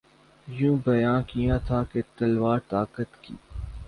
یوں 0.47 0.75
بیان 0.85 1.21
کیا 1.23 1.57
تھا 1.67 1.83
کہ 1.91 2.01
تلوار 2.17 2.59
طاقت 2.69 3.23
کی 3.23 3.35